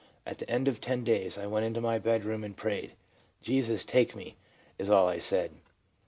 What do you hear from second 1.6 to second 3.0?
into my bedroom and prayed."